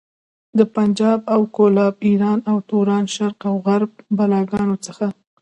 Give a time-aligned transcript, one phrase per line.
[0.57, 5.05] د پنجاب او کولاب، ايران او توران، شرق او غرب بلاګانو څخه.